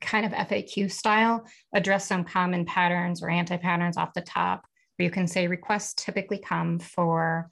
[0.00, 4.66] kind of FAQ style address some common patterns or anti patterns off the top.
[4.96, 7.50] Where you can say requests typically come for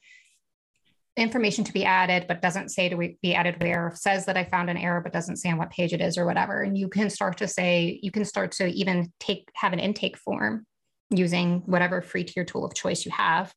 [1.17, 4.71] information to be added, but doesn't say to be added where, says that I found
[4.71, 6.63] an error, but doesn't say on what page it is or whatever.
[6.63, 10.17] And you can start to say, you can start to even take, have an intake
[10.17, 10.67] form
[11.11, 13.53] using whatever free tier tool of choice you have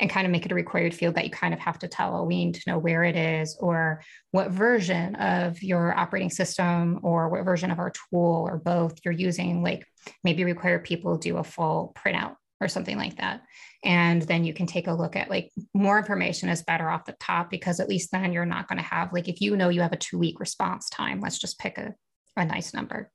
[0.00, 2.24] and kind of make it a required field that you kind of have to tell,
[2.24, 7.28] we need to know where it is or what version of your operating system or
[7.28, 9.62] what version of our tool or both you're using.
[9.62, 9.84] Like
[10.22, 13.42] maybe require people do a full printout or something like that.
[13.84, 17.16] And then you can take a look at like more information is better off the
[17.20, 19.80] top because at least then you're not going to have like if you know you
[19.80, 21.94] have a two week response time, let's just pick a,
[22.36, 23.10] a nice number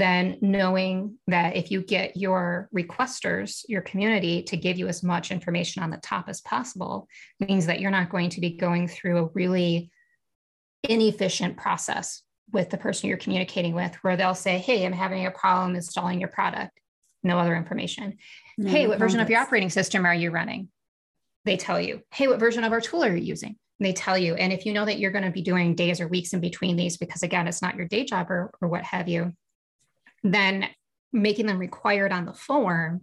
[0.00, 5.30] then knowing that if you get your requesters, your community to give you as much
[5.30, 7.08] information on the top as possible,
[7.40, 9.90] means that you're not going to be going through a really
[10.82, 15.30] inefficient process with the person you're communicating with, where they'll say, Hey, I'm having a
[15.30, 16.78] problem installing your product.
[17.22, 18.18] No other information.
[18.58, 20.68] No, hey, what version of your operating system are you running?
[21.44, 22.02] They tell you.
[22.12, 23.56] Hey, what version of our tool are you using?
[23.80, 24.34] they tell you.
[24.34, 26.76] And if you know that you're going to be doing days or weeks in between
[26.76, 29.32] these, because again, it's not your day job or, or what have you,
[30.24, 30.68] then
[31.12, 33.02] making them required on the form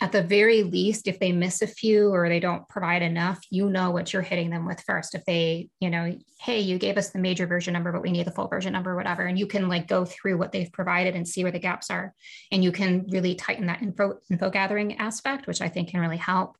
[0.00, 3.68] at the very least if they miss a few or they don't provide enough you
[3.68, 5.14] know what you're hitting them with first.
[5.14, 8.26] If they you know hey you gave us the major version number but we need
[8.26, 11.26] the full version number whatever and you can like go through what they've provided and
[11.26, 12.14] see where the gaps are
[12.52, 16.16] and you can really tighten that info info gathering aspect which i think can really
[16.16, 16.56] help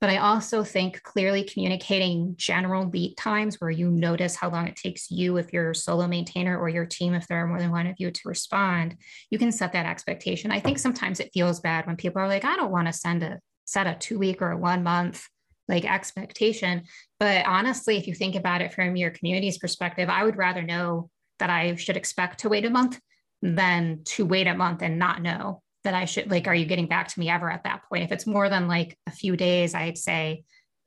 [0.00, 4.76] but I also think clearly communicating general lead times where you notice how long it
[4.76, 7.70] takes you, if you're a solo maintainer or your team, if there are more than
[7.70, 8.96] one of you to respond,
[9.30, 10.50] you can set that expectation.
[10.50, 13.22] I think sometimes it feels bad when people are like, I don't want to send
[13.22, 15.28] a set a two week or a one month
[15.68, 16.84] like expectation.
[17.18, 21.10] But honestly, if you think about it from your community's perspective, I would rather know
[21.38, 22.98] that I should expect to wait a month
[23.42, 26.86] than to wait a month and not know that I should like, are you getting
[26.86, 28.04] back to me ever at that point?
[28.04, 30.44] If it's more than like a few days, I'd say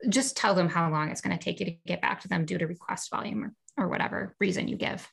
[0.09, 2.45] just tell them how long it's going to take you to get back to them
[2.45, 5.09] due to request volume or, or whatever reason you give.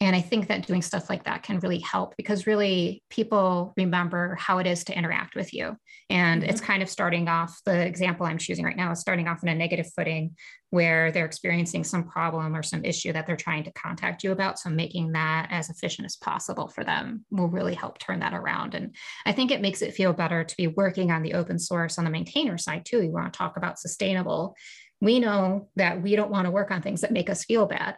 [0.00, 4.36] And I think that doing stuff like that can really help because really people remember
[4.36, 5.76] how it is to interact with you.
[6.08, 6.50] And mm-hmm.
[6.50, 9.48] it's kind of starting off, the example I'm choosing right now is starting off in
[9.48, 10.36] a negative footing
[10.70, 14.60] where they're experiencing some problem or some issue that they're trying to contact you about.
[14.60, 18.76] So making that as efficient as possible for them will really help turn that around.
[18.76, 18.94] And
[19.26, 22.04] I think it makes it feel better to be working on the open source on
[22.04, 23.02] the maintainer side too.
[23.02, 24.54] You want to talk about sustainable.
[25.00, 27.96] We know that we don't want to work on things that make us feel bad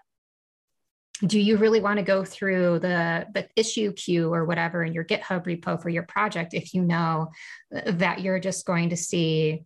[1.24, 5.04] do you really want to go through the, the issue queue or whatever in your
[5.04, 7.30] GitHub repo for your project if you know
[7.74, 9.62] uh, that you're just going to see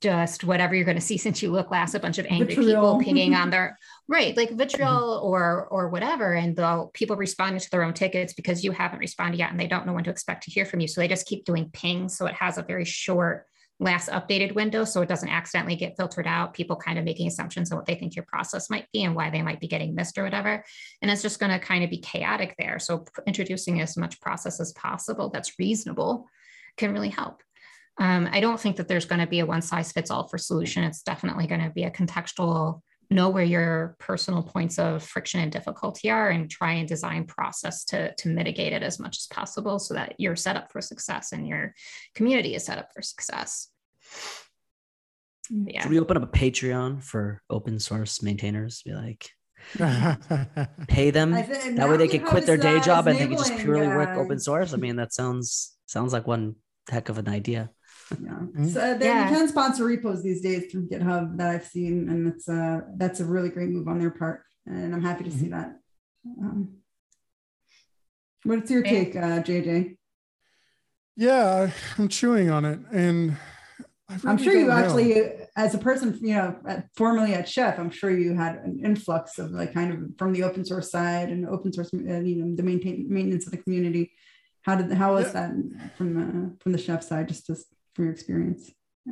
[0.00, 2.98] just whatever you're going to see since you look last a bunch of angry vitriol.
[2.98, 3.78] people pinging on their
[4.08, 5.26] right like vitriol mm-hmm.
[5.26, 9.38] or or whatever and the people responding to their own tickets because you haven't responded
[9.38, 11.26] yet and they don't know when to expect to hear from you so they just
[11.26, 13.46] keep doing pings so it has a very short
[13.80, 17.70] last updated window so it doesn't accidentally get filtered out people kind of making assumptions
[17.70, 20.18] on what they think your process might be and why they might be getting missed
[20.18, 20.64] or whatever.
[21.00, 22.78] And it's just going to kind of be chaotic there.
[22.80, 26.28] So introducing as much process as possible that's reasonable
[26.76, 27.42] can really help.
[28.00, 30.38] Um, i don't think that there's going to be a one size fits all for
[30.38, 30.84] solution.
[30.84, 35.50] It's definitely going to be a contextual know where your personal points of friction and
[35.50, 39.78] difficulty are and try and design process to, to mitigate it as much as possible
[39.78, 41.74] so that you're set up for success and your
[42.14, 43.68] community is set up for success.
[45.50, 45.82] Yeah.
[45.82, 48.82] Should we open up a Patreon for open source maintainers?
[48.82, 49.30] Be like,
[50.88, 53.86] pay them that way they could quit their day job and they could just purely
[53.86, 54.72] uh, work open source.
[54.72, 56.56] I mean, that sounds sounds like one
[56.88, 57.70] heck of an idea
[58.10, 58.30] yeah.
[58.30, 58.68] Mm-hmm.
[58.68, 59.28] So they yeah.
[59.28, 63.24] can sponsor repos these days through GitHub that I've seen, and it's a that's a
[63.24, 65.50] really great move on their part, and I'm happy to see mm-hmm.
[65.50, 65.80] that.
[66.40, 66.74] Um,
[68.44, 69.96] What's your take, uh, JJ?
[71.16, 73.36] Yeah, I'm chewing on it, and
[74.08, 76.56] really I'm sure you actually, as a person, you know,
[76.96, 80.44] formerly at Chef, I'm sure you had an influx of like kind of from the
[80.44, 84.12] open source side and open source, uh, you know, the maintain maintenance of the community.
[84.62, 85.32] How did how was yeah.
[85.32, 87.66] that from the from the Chef side, just, just
[87.98, 88.70] from your experience,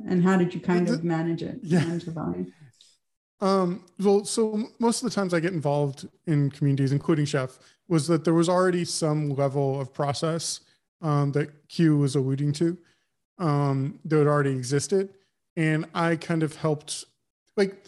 [0.09, 1.59] and how did you kind of manage it?
[1.61, 1.81] Yeah.
[1.81, 2.53] Manage the volume?
[3.41, 8.07] Um, well, so most of the times I get involved in communities, including Chef, was
[8.07, 10.61] that there was already some level of process
[11.03, 12.79] um, that Q was alluding to
[13.41, 15.09] um, that had already existed.
[15.57, 17.07] And I kind of helped,
[17.57, 17.87] like,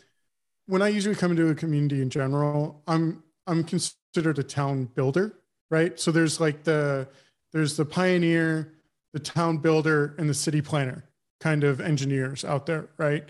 [0.66, 5.38] when I usually come into a community in general, I'm I'm considered a town builder,
[5.70, 5.98] right?
[6.00, 7.06] So there's like the
[7.52, 8.74] there's the pioneer,
[9.18, 11.04] the town builder, and the city planner
[11.40, 13.24] kind of engineers out there, right?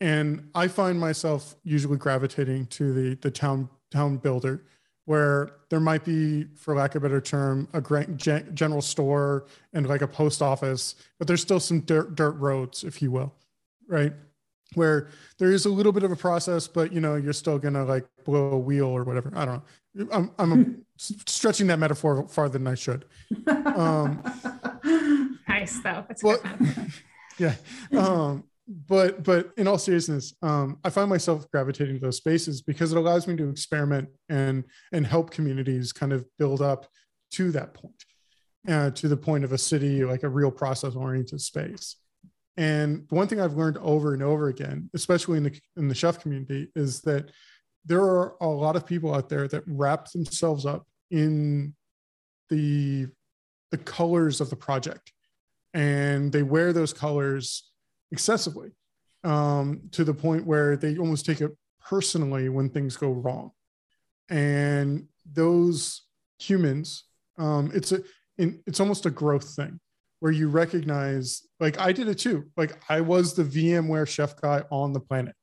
[0.00, 4.64] And I find myself usually gravitating to the the town town builder
[5.04, 7.80] where there might be, for lack of a better term, a
[8.54, 13.02] general store and like a post office, but there's still some dirt, dirt roads, if
[13.02, 13.34] you will,
[13.88, 14.12] right?
[14.74, 15.08] Where
[15.38, 18.06] there is a little bit of a process, but you know, you're still gonna like
[18.24, 19.32] blow a wheel or whatever.
[19.34, 19.62] I don't
[19.94, 20.08] know.
[20.12, 23.04] I'm, I'm stretching that metaphor farther than I should.
[23.46, 24.22] Um,
[25.48, 26.04] nice though.
[26.08, 26.38] That's well,
[27.38, 27.54] yeah.
[27.96, 32.92] Um, but but in all seriousness um, i find myself gravitating to those spaces because
[32.92, 36.86] it allows me to experiment and and help communities kind of build up
[37.30, 38.04] to that point
[38.68, 41.96] uh, to the point of a city like a real process oriented space
[42.56, 46.20] and one thing i've learned over and over again especially in the in the chef
[46.20, 47.30] community is that
[47.84, 51.74] there are a lot of people out there that wrap themselves up in
[52.50, 53.06] the
[53.70, 55.12] the colors of the project
[55.74, 57.70] and they wear those colors
[58.10, 58.70] excessively
[59.24, 63.50] um, to the point where they almost take it personally when things go wrong.
[64.28, 66.02] And those
[66.38, 67.04] humans,
[67.38, 68.00] um, it's a,
[68.38, 69.78] it's almost a growth thing
[70.22, 72.44] where you recognize, like I did it too.
[72.56, 75.34] Like I was the VMware chef guy on the planet.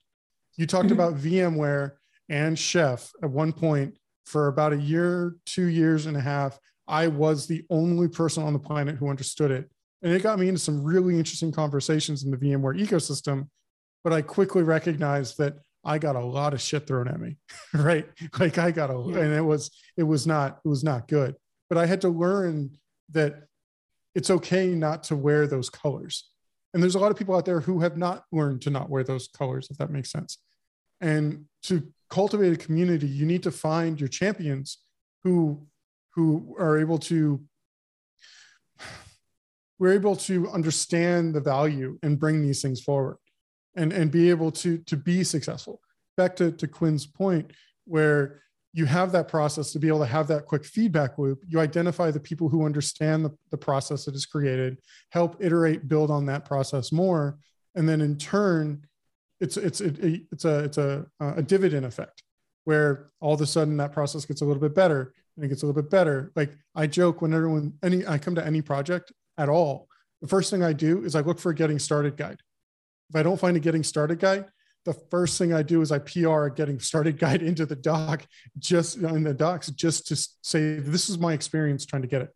[0.55, 0.93] You talked mm-hmm.
[0.93, 1.95] about VMware
[2.29, 6.57] and chef at one point for about a year, two years and a half.
[6.87, 9.69] I was the only person on the planet who understood it
[10.01, 13.49] and it got me into some really interesting conversations in the VMware ecosystem.
[14.01, 17.35] But I quickly recognized that I got a lot of shit thrown at me,
[17.73, 18.07] right?
[18.39, 19.23] Like I got a, yeah.
[19.23, 21.35] and it was, it was not, it was not good.
[21.67, 22.77] But I had to learn
[23.11, 23.48] that
[24.15, 26.29] it's okay not to wear those colors.
[26.73, 29.03] And there's a lot of people out there who have not learned to not wear
[29.03, 30.37] those colors, if that makes sense.
[31.01, 34.79] And to cultivate a community, you need to find your champions
[35.23, 35.65] who
[36.15, 37.41] who are able to
[39.79, 43.17] we're able to understand the value and bring these things forward
[43.75, 45.79] and, and be able to, to be successful.
[46.17, 47.51] Back to, to Quinn's point,
[47.85, 48.41] where
[48.73, 51.41] you have that process to be able to have that quick feedback loop.
[51.47, 54.77] You identify the people who understand the, the process that is created,
[55.09, 57.39] help iterate, build on that process more.
[57.75, 58.85] And then in turn,
[59.39, 62.23] it's, it's, it, it's a, it's a, a dividend effect
[62.65, 65.63] where all of a sudden that process gets a little bit better and it gets
[65.63, 66.31] a little bit better.
[66.35, 69.87] Like I joke when everyone, any, I come to any project, at all,
[70.21, 72.41] the first thing I do is I look for a getting started guide.
[73.09, 74.45] If I don't find a getting started guide,
[74.85, 78.25] the first thing I do is I PR a getting started guide into the doc,
[78.57, 82.35] just in the docs, just to say, this is my experience trying to get it.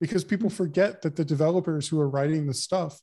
[0.00, 0.56] Because people mm-hmm.
[0.56, 3.00] forget that the developers who are writing the stuff,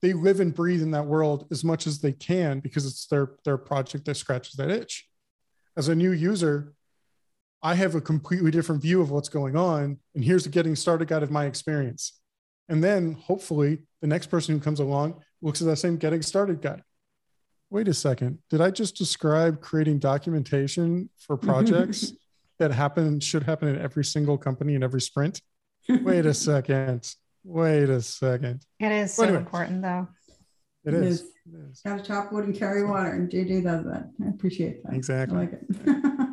[0.00, 3.32] they live and breathe in that world as much as they can because it's their,
[3.44, 5.08] their project that scratches that itch.
[5.76, 6.72] As a new user,
[7.62, 9.98] I have a completely different view of what's going on.
[10.14, 12.20] And here's a getting started guide of my experience.
[12.68, 16.62] And then hopefully the next person who comes along looks at that same getting started
[16.62, 16.82] guide.
[17.70, 18.38] Wait a second.
[18.48, 22.12] Did I just describe creating documentation for projects
[22.58, 25.42] that happen should happen in every single company in every sprint?
[25.88, 27.14] Wait a second.
[27.44, 28.62] Wait a second.
[28.80, 30.08] It is so anyway, important though.
[30.84, 31.20] It, it is.
[31.20, 31.28] is.
[31.46, 31.80] It is.
[31.84, 33.10] Gotta chop wood and carry water.
[33.10, 34.10] And JJ does that.
[34.24, 34.94] I appreciate that.
[34.94, 35.36] Exactly.
[35.36, 36.26] I like it.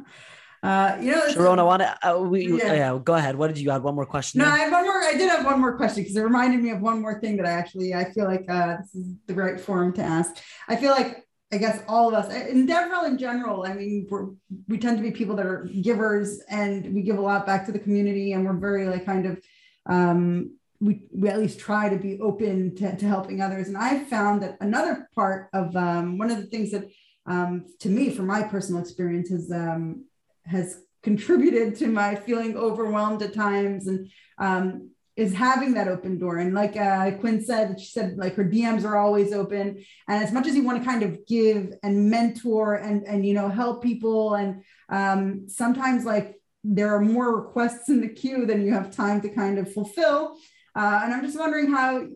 [0.65, 2.10] Uh, you know, Sharone, I want to.
[2.10, 2.74] Uh, we, yeah.
[2.74, 3.00] yeah.
[3.04, 3.36] go ahead.
[3.36, 3.84] What did you add?
[3.84, 4.39] One more question.
[4.39, 4.54] No, there?
[4.56, 5.00] I have one more.
[5.00, 7.45] I did have one more question because it reminded me of one more thing that
[7.45, 10.38] I actually I feel like uh, this is the right forum to ask.
[10.67, 11.24] I feel like
[11.55, 13.63] I guess all of us in DevRel in general.
[13.65, 14.27] I mean, we're,
[14.67, 17.71] we tend to be people that are givers and we give a lot back to
[17.71, 19.41] the community, and we're very like kind of.
[19.85, 23.69] Um, we, we at least try to be open to, to helping others.
[23.69, 26.91] And I found that another part of um, one of the things that
[27.25, 30.03] um, to me, from my personal experience, has um,
[30.43, 36.37] has contributed to my feeling overwhelmed at times and um, is having that open door.
[36.37, 39.83] And like uh, Quinn said, she said like her DMs are always open.
[40.07, 43.33] And as much as you want to kind of give and mentor and and you
[43.33, 48.65] know help people, and um, sometimes like there are more requests in the queue than
[48.65, 50.37] you have time to kind of fulfill.
[50.75, 52.07] Uh, and I'm just wondering how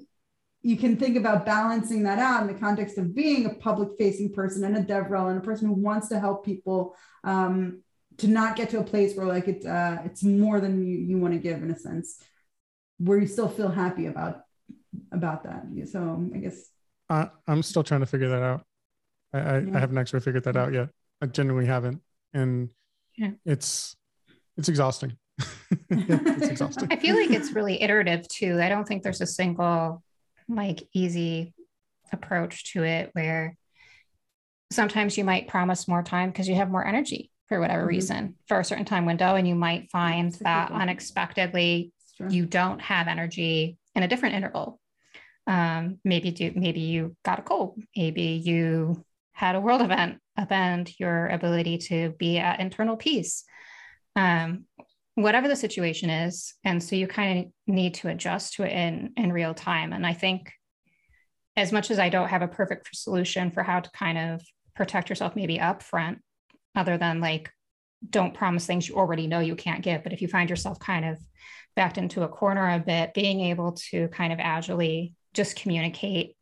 [0.61, 4.33] you can think about balancing that out in the context of being a public facing
[4.33, 7.81] person and a DevRel and a person who wants to help people um,
[8.17, 11.17] to not get to a place where like it's uh, it's more than you, you
[11.17, 12.21] want to give in a sense,
[12.99, 14.41] where you still feel happy about
[15.11, 15.65] about that.
[15.91, 16.69] So I guess
[17.09, 18.65] I, I'm still trying to figure that out.
[19.33, 19.77] I, I, yeah.
[19.77, 20.89] I haven't actually figured that out yet.
[21.21, 22.01] I genuinely haven't,
[22.33, 22.69] and
[23.17, 23.31] yeah.
[23.45, 23.95] it's
[24.57, 25.17] it's exhausting.
[25.89, 26.89] it's exhausting.
[26.91, 28.59] I feel like it's really iterative too.
[28.61, 30.03] I don't think there's a single
[30.47, 31.53] like easy
[32.11, 33.55] approach to it where
[34.71, 37.89] sometimes you might promise more time because you have more energy for whatever mm-hmm.
[37.89, 41.91] reason for a certain time window and you might find that unexpectedly
[42.29, 44.79] you don't have energy in a different interval.
[45.47, 47.81] Um, maybe do maybe you got a cold.
[47.95, 49.03] Maybe you
[49.33, 53.43] had a world event upend your ability to be at internal peace.
[54.15, 54.65] Um,
[55.15, 56.53] whatever the situation is.
[56.63, 59.93] And so you kind of need to adjust to it in in real time.
[59.93, 60.51] And i think
[61.57, 64.41] as much as i don't have a perfect solution for how to kind of
[64.75, 66.19] protect yourself maybe up front
[66.75, 67.51] other than like
[68.07, 71.05] don't promise things you already know you can't give but if you find yourself kind
[71.05, 71.17] of
[71.75, 76.35] backed into a corner a bit being able to kind of agilely just communicate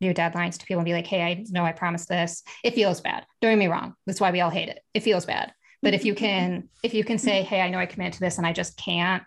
[0.00, 2.42] new deadlines to people and be like hey i know i promised this.
[2.64, 3.24] It feels bad.
[3.40, 3.94] Don't get me wrong.
[4.06, 4.80] That's why we all hate it.
[4.94, 5.52] It feels bad.
[5.82, 8.38] But if you can, if you can say, hey, I know I committed to this
[8.38, 9.24] and I just can't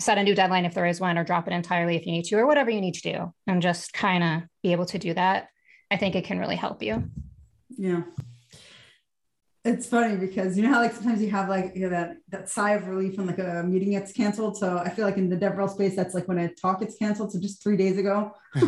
[0.00, 2.24] set a new deadline if there is one or drop it entirely if you need
[2.24, 5.14] to, or whatever you need to do, and just kind of be able to do
[5.14, 5.48] that,
[5.92, 7.04] I think it can really help you.
[7.70, 8.02] Yeah.
[9.64, 12.48] It's funny because you know how like sometimes you have like you know that that
[12.48, 14.56] sigh of relief when like a meeting gets canceled.
[14.56, 17.32] So I feel like in the DevRel space, that's like when a talk gets canceled.
[17.32, 18.64] So just three days ago, had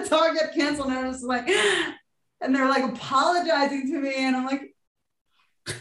[0.00, 1.46] a talk get canceled, and I was like,
[2.40, 4.74] and they're like apologizing to me and i'm like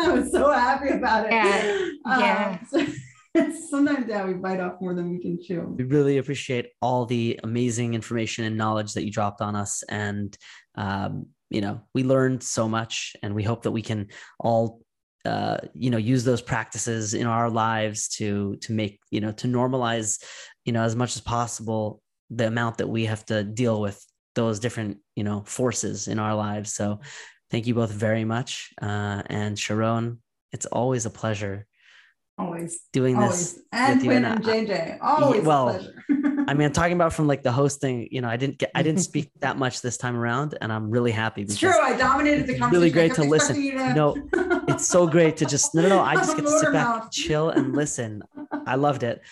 [0.00, 2.58] i was so happy about it yeah, yeah.
[2.72, 2.96] Um,
[3.34, 7.06] so sometimes yeah we bite off more than we can chew we really appreciate all
[7.06, 10.36] the amazing information and knowledge that you dropped on us and
[10.76, 14.80] um, you know we learned so much and we hope that we can all
[15.24, 19.46] uh, you know use those practices in our lives to to make you know to
[19.46, 20.22] normalize
[20.64, 24.58] you know as much as possible the amount that we have to deal with those
[24.58, 26.72] different you know forces in our lives.
[26.72, 27.00] So
[27.50, 28.70] thank you both very much.
[28.82, 30.18] Uh, and Sharone
[30.54, 31.66] it's always a pleasure
[32.38, 32.80] always.
[32.92, 33.54] doing always.
[33.54, 35.80] this and Quinn and JJ always well
[36.46, 38.08] I mean, I'm talking about from like the hosting.
[38.10, 40.90] You know, I didn't get, I didn't speak that much this time around, and I'm
[40.90, 41.42] really happy.
[41.42, 41.70] It's true.
[41.70, 42.64] I dominated the conversation.
[42.64, 43.56] It's really great to listen.
[43.56, 43.94] To...
[43.94, 44.16] No,
[44.68, 46.00] it's so great to just no, no, no.
[46.02, 47.10] I just get to sit back, mouth.
[47.10, 48.22] chill, and listen.
[48.66, 49.22] I loved it.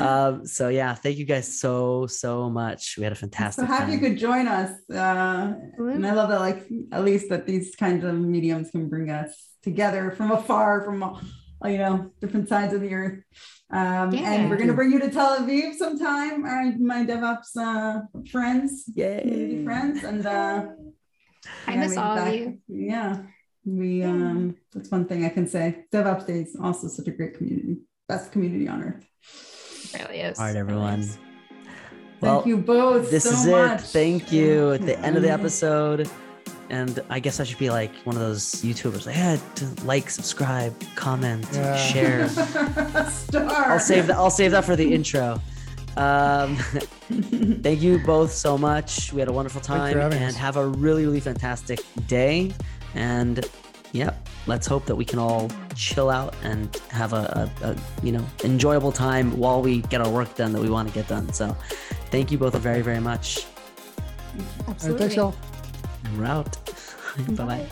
[0.00, 2.96] Um, so yeah, thank you guys so so much.
[2.96, 3.62] We had a fantastic.
[3.62, 3.92] So happy time.
[3.92, 6.40] you could join us, uh, and I love that.
[6.40, 11.02] Like at least that these kinds of mediums can bring us together from afar, from
[11.64, 13.22] you know different sides of the earth.
[13.70, 14.32] Um, yeah.
[14.32, 18.84] And we're going to bring you to Tel Aviv sometime, our, my DevOps uh, friends,
[18.94, 19.64] Yay.
[19.64, 20.66] friends, and uh,
[21.66, 22.28] I yeah, miss all back.
[22.28, 22.58] of you.
[22.68, 23.22] Yeah,
[23.64, 24.02] we.
[24.02, 25.84] Um, that's one thing I can say.
[25.92, 27.78] DevOps Day is also such a great community
[28.12, 29.06] best community on earth.
[29.94, 30.38] It really is.
[30.38, 31.00] All right, everyone.
[31.00, 31.18] Nice.
[32.20, 33.10] Well, Thank you both.
[33.10, 33.80] This so is much.
[33.80, 33.86] it.
[33.86, 34.72] Thank you.
[34.72, 36.10] At the end of the episode.
[36.70, 39.38] And I guess I should be like one of those YouTubers, like, yeah,
[39.84, 41.76] like, subscribe, comment, yeah.
[41.76, 42.28] share.
[43.08, 43.50] Star.
[43.50, 44.16] I'll save that.
[44.16, 45.40] I'll save that for the intro.
[45.96, 46.56] Um,
[47.62, 49.12] thank you both so much.
[49.12, 50.36] We had a wonderful time, and us.
[50.36, 52.52] have a really, really fantastic day.
[52.94, 53.44] And
[53.92, 54.14] yeah,
[54.46, 58.24] let's hope that we can all chill out and have a, a, a, you know
[58.44, 61.32] enjoyable time while we get our work done that we want to get done.
[61.32, 61.56] So,
[62.10, 63.46] thank you both very very much.
[64.66, 64.98] Absolutely.
[64.98, 65.34] Thanks, y'all.
[66.18, 66.56] Route.
[67.36, 67.66] bye bye.